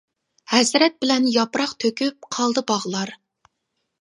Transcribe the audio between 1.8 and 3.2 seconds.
تۆكۈپ قالدى باغلار.